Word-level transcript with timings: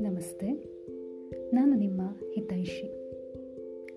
ನಮಸ್ತೆ. 0.00 0.46
ನಾನು 1.54 1.74
ನಿಮ್ಮ 1.74 2.02
ಹಿತೈಷಿ. 2.34 2.86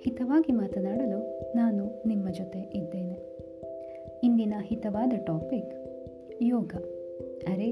ಹಿತವಾಗಿ 0.02 0.52
ಮಾತನಾಡಲು 0.52 1.40
ನಾನು 1.56 2.08
ನಿಮ್ಮ 2.08 2.30
ಜೊತೆ 2.30 2.60
ಇದ್ದೇನೆ. 2.60 3.22
ಇಂದಿನ 4.24 4.54
ಹಿತವಾದ 4.62 5.14
ಟಾಪಿಕ್, 5.26 5.74
ಯೋಗ. 6.42 6.72
ಅರೆ, 7.48 7.70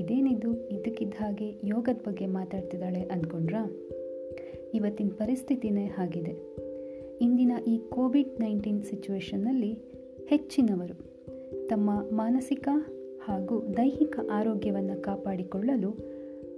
ಇದೇನಿದು? 0.00 0.68
ಇದ್ದಕ್ಕಿದ್ದ 0.68 1.14
ಹಾಗೆ 1.16 1.52
ಯೋಗದ 1.64 1.96
ಬಗ್ಗೆ 2.06 2.26
ಮಾತಾಡ್ತಿದ್ದಾಳೆ 2.26 3.00
ಅಂದ್ಕೊಂಡ್ರಾ 3.00 3.76
ಇವತ್ತಿನ 4.74 5.08
ಪರಿಸ್ಥಿತಿನೇ 5.08 5.90
ಆಗಿದೆ 5.98 6.56
ಇಂದಿನ 7.20 7.52
ಈ 7.66 7.78
ಕೋವಿಡ್ 7.78 8.40
ನೈನ್ಟೀನ್ 8.40 8.82
ಸಿಚುವೇಷನ್ನಲ್ಲಿ 8.82 9.78
ಹೆಚ್ಚಿನವರು 10.26 11.15
ತಮ್ಮ 11.66 11.90
ಮಾನಸಿಕ 12.12 12.68
ಹಾಗೂ 13.24 13.66
ದೈಹಿಕ 13.76 14.18
ಆರೋಗ್ಯವನ್ನು 14.30 15.02
ಕಾಪಾಡಿಕೊಳ್ಳಲು 15.02 15.90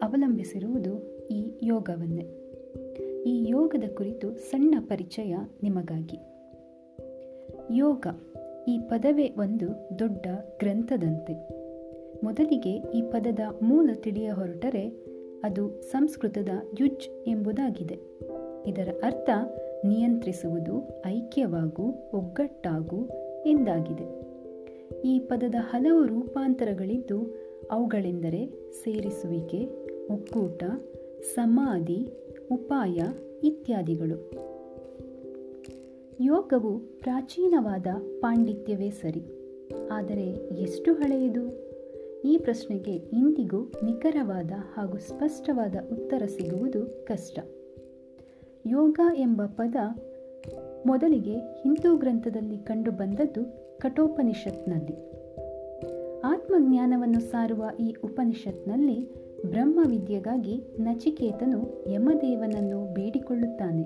ಅವಲಂಬಿಸಿರುವುದು 0.03 1.27
ಈ 1.27 1.51
ಯೋಗವನ್ನೇ. 1.63 2.27
ಈ 3.27 3.47
ಯೋಗದ 3.49 3.95
ಕುರಿತು 3.95 4.37
ಸಣ್ಣ 4.37 4.75
ಪರಿಚಯ 4.81 5.37
ನಿಮಗಾಗಿ. 5.63 6.19
ಯೋಗ 7.75 8.07
ಈ 8.69 8.79
ಪದವೇ 8.79 9.35
ಒಂದು 9.39 9.99
ದೊಡ್ಡ 9.99 10.27
ಗ್ರಂಥದಂತೆ. 10.59 11.49
ಮೊದಲಿಗೆ 12.25 12.71
ಈ 12.71 13.03
ಪದದ 13.03 13.41
ಮೂಲ 13.63 13.91
ತಿಳಿಯ 13.95 14.31
ಹೊರಟರೆ 14.31 14.89
ಅದು 15.45 15.83
ಸಂಸ್ಕೃತದ 15.83 16.49
ಯುಜ್ 16.81 17.29
ಎಂಬುದಾಗಿದೆ. 17.29 17.99
ಇದರ 18.67 18.89
ಅರ್ಥ 19.03 19.31
ನಿಯಂತ್ರಿಸುವುದು, 19.85 21.03
ಐಕ್ಯವಾಗು, 21.07 22.11
ಒಗ್ಗಟ್ಟಾಗು 22.15 23.09
ಎಂದಾಗಿದೆ. 23.47 24.18
ಈ 25.05 25.19
ಪದದ 25.19 25.55
ಹಲವು 25.59 26.07
ರೂಪಾಂತರಗಳಿದ್ದು, 26.07 27.35
ಅವುಗಳೆಂದರೆ 27.71 28.73
ಸೇರಿಸುವಿಕೆ, 28.73 29.69
ಒಕ್ಕೂಟ, 30.13 30.65
ಸಮಾಧಿ, 31.35 32.09
ಉಪಾಯ 32.53 33.01
ಇತ್ಯಾದಿಗಳು. 33.45 34.31
ಯೋಗವು 36.21 36.79
ಪ್ರಾಚೀನವಾದ 36.79 37.87
ಪಾಂಡಿತ್ಯವೇ 38.21 38.91
ಸರಿ. 38.91 39.23
ಆದರೆ 39.93 40.27
ಎಷ್ಟು 40.61 40.95
ಹಳೆಯದು? 40.95 41.69
ಈ 42.25 42.39
ಪ್ರಶ್ನೆಗೆ 42.39 42.95
ಇಂದಿಗೂ 42.95 43.73
ನಿಖರವಾದ 43.85 44.51
ಹಾಗೂ 44.75 44.99
ಸ್ಪಷ್ಟವಾದ 44.99 45.75
ಉತ್ತರ 45.93 46.23
ಸಿಗುವುದು 46.27 47.05
ಕಷ್ಟ. 47.05 47.39
ಯೋಗ 48.67 49.01
ಎಂಬ 49.17 49.43
ಪದ 49.47 49.75
ಮೊದಲಿಗೆ 50.87 51.35
ಹಿಂದೂ 51.35 51.97
ಗ್ರಂಥದಲ್ಲಿ 51.97 52.59
ಕಂಡುಬಂದದ್ದು 52.59 53.68
ಕಠೋಪನಿಷತ್ನಲ್ಲಿ. 53.81 54.97
ಆತ್ಮಜ್ಞಾನವನ್ನು 56.25 57.21
ಸಾರುವ 57.21 57.65
ಈ 57.81 57.95
ಉಪನಿಷತ್ನಲ್ಲಿ 58.05 59.15
ಬ್ರಹ್ಮವಿದ್ಯೆಗಾಗಿ 59.47 60.63
ನಚಿಕೇತನು 60.79 61.85
ಯಮದೇವನನ್ನು 61.93 62.95
ಬೇಡಿಕೊಳ್ಳುತ್ತಾನೆ. 62.95 63.83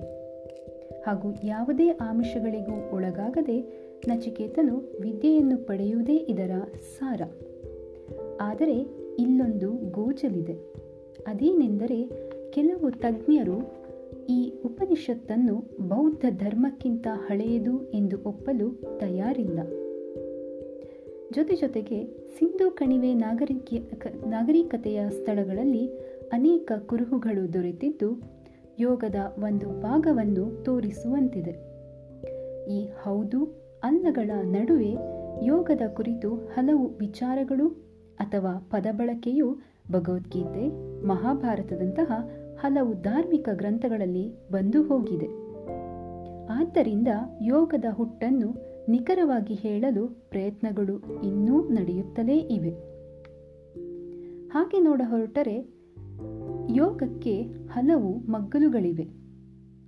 ಹಾಗೂ 1.06 1.34
ಯಾವುದೇ 1.44 1.88
ಆಮಿಷಗಳಿಗೂ 1.88 2.96
ಒಳಗಾಗದೆ 2.96 3.60
ನಚಿಕೇತನು 4.08 4.76
ವಿದ್ಯೆಯನ್ನು 5.00 5.66
ಪಡೆಯುವುದೇ 5.66 6.16
ಇದರ 6.16 6.50
ಸಾರ. 6.98 7.22
ಆದರೆ 8.40 8.77
ಇಲ್ಲೊಂದು 9.18 9.72
ಗೋಚಲಿದೆ 9.72 10.54
ಅದೇನೆಂದರೆ 11.27 12.08
ಕೆಲವು 12.50 12.90
ತಜ್ಞರು 12.90 13.82
ಈ 14.30 14.52
ಉಪನಿಷತ್ತನ್ನು 14.64 15.54
ಬೌದ್ಧ 15.88 16.24
ಧರ್ಮಕ್ಕಿಂತ 16.38 17.06
ಹಳೆಯದು 17.12 17.90
ಎಂದು 17.90 18.16
ಒಪ್ಪಲು 18.27 18.98
ತಯಾರಿಲ್ಲ. 18.98 19.58
ಜೊತೆ 21.33 21.56
ಜೊತೆಗೆ 21.56 21.98
ಸಿಂಧು 22.38 22.70
ಕಣಿವೆ 22.70 23.14
ನಾಗರಿಕ 23.14 23.69
ನಾಗರಿಕತೆಯ 24.27 25.00
ಸ್ಥಳಗಳಲ್ಲಿ 25.11 25.86
ಅನೇಕ 26.33 26.72
ಕುರುಹುಗಳು 26.86 27.52
ದೊರೆತಿದ್ದು, 27.52 28.22
ಯೋಗದ 28.79 29.14
ಒಂದು 29.39 29.80
ಭಾಗವನ್ನು 29.80 30.64
ತೋರಿಸುವಂತಿದೆ. 30.64 31.55
ಈ 32.70 32.89
ಹೌದು 33.02 33.45
ಅಲ್ಲಗಳ 33.83 34.30
ನಡುವೆ 34.42 34.92
ಯೋಗದ 35.45 35.80
ಕುರಿತು 35.95 36.34
ಹಲವು 36.34 36.86
ವಿಚಾರಗಳು 36.98 37.68
ಅಥವಾ 38.20 38.68
ಪದಬಳಕೆಯು 38.70 39.56
ಭಗವದ್ಗೀತೆ, 39.92 40.64
ಮಹಾಭಾರತದಂತಹ 41.06 42.30
ಹಲವು 42.61 43.02
ಧಾರ್ಮಿಕ 43.02 43.48
ಗ್ರಂಥಗಳಲ್ಲಿ 43.52 44.27
ಬಂದು 44.52 44.83
ಹೋಗಿದೆ. 44.83 45.29
ಆದ್ದರಿಂದ 46.58 47.08
ಯೋಗದ 47.42 47.85
ಹುಟ್ಟನ್ನು 47.92 48.71
ನಿಖರವಾಗಿ 48.88 49.54
ಹೇಳಲು 49.54 50.08
ಪ್ರಯತ್ನಗಳು 50.30 51.22
ಇನ್ನೂ 51.22 51.68
ನಡೆಯುತ್ತಲೇ 51.68 52.38
ಇವೆ. 52.38 52.70
ಹಾಗೆ 54.48 54.80
ನೋಡ 54.80 55.02
ಹೊರಟರೆ 55.04 55.82
ಯೋಗಕ್ಕೆ 56.74 57.42
ಹಲವು 57.42 58.12
ಮಗ್ಗಲುಗಳಿವೆ. 58.12 59.06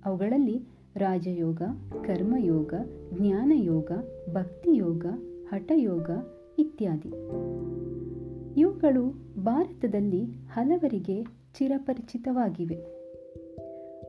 ಅವುಗಳಲ್ಲಿ 0.05 0.61
ರಾಜಯೋಗ, 0.95 1.61
ಕರ್ಮಯೋಗ, 2.05 2.73
ಜ್ಞಾನಯೋಗ, 3.13 3.91
ಭಕ್ತಿಯೋಗ, 4.33 5.05
ಹಠಯೋಗ 5.49 6.09
ಇತ್ಯಾದಿ. 6.59 7.09
ಇವುಗಳು 8.59 9.09
ಭಾರತದಲ್ಲಿ 9.43 10.25
ಹಲವರಿಗೆ 10.25 11.23
ಚಿರಪರಿಚಿತವಾಗಿವೆ. 11.57 12.95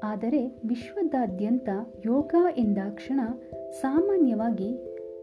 ಆದರೆ 0.05 0.63
ವಿಶ್ವದಾದ್ಯಂತ 0.69 1.69
ಯೋಗ 2.07 2.35
ಎಂದಾಕ್ಷಣ 2.57 3.21
ಸಾಮಾನ್ಯವಾಗಿ 3.81 4.77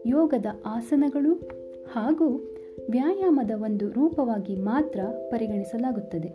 ಯೋಗದ 0.06 0.46
ಆಸನಗಳು 0.64 1.34
ಹಾಗೂ 1.92 2.56
ವ್ಯಾಯಾಮದ 2.90 3.50
ಒಂದು 3.62 3.88
ರೂಪವಾಗಿ 3.88 4.56
ಮಾತ್ರ 4.56 5.00
ಪರಿಗಣಿಸಲಾಗುತ್ತದೆ. 5.30 6.28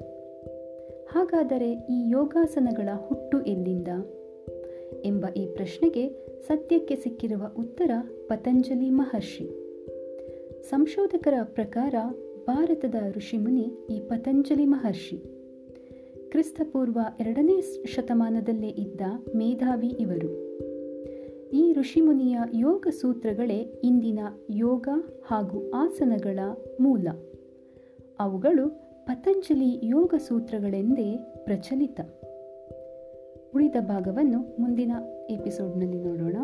ಹಾಗಾದರೆ 1.07 1.71
ಈ 1.71 2.09
ಯೋಗಾಸನಗಳ 2.09 2.89
ಹುಟ್ಟು 3.07 3.41
ಎಲ್ಲಿಂದ? 3.41 3.87
ಎಂಬ 5.05 5.25
ಈ 5.37 5.45
ಪ್ರಶ್ನೆಗೆ 5.45 6.09
ಸದ್ಯಕ್ಕೆ 6.47 6.95
ಸಿಕ್ಕಿರುವ 6.95 7.51
ಉತ್ತರ 7.57 7.91
ಪತಂಜಲಿ 8.27 8.89
ಮಹರ್ಷಿ. 8.89 9.49
ಸಂಶೋಧಕರ 10.69 11.33
ಪ್ರಕಾರ 11.43 11.95
ಭಾರತದ 12.47 12.95
ಋಷಿಮುನಿ 13.17 13.71
ಈ 13.89 13.99
ಪತಂಜಲಿ 13.99 14.65
ಮಹರ್ಷಿ. 14.65 15.17
ಕ್ರಿಸ್ತಪೂರ್ವ 16.29 16.99
ಎರಡನೇ 17.19 17.85
ಶತಮಾನದಲ್ಲೇ 17.85 18.67
ಇದ್ದ 18.67 19.01
ಮೇಧಾವಿ 19.35 19.87
ಇವರು. 19.87 20.59
ಈ 21.53 21.73
ಋಷಿಮುನಿಯ 21.73 22.39
ಯೋಗ 22.53 22.87
ಸೂತ್ರಗಳೇ 23.01 23.57
ಇಂದಿನ 23.83 24.19
ಯೋಗ 24.49 24.87
ಹಾಗೂ 25.25 25.71
ಆಸನಗಳ 25.71 26.39
ಮೂಲ. 26.79 27.07
ಅವುಗಳು 28.19 28.69
ಪತಂಜಲಿ 29.05 29.79
ಯೋಗ 29.83 30.13
ಸೂತ್ರಗಳೆಂದೇ 30.27 31.17
ಪ್ರಚಲಿತ. 31.43 31.99
ಉಳಿದ 33.55 33.75
ಭಾಗವನ್ನು 33.79 34.61
ಮುಂದಿನ 34.61 34.91
ಎಪಿಸೋಡ್ನಲ್ಲಿ 35.29 35.99
ನೋಡೋಣ. 35.99 36.37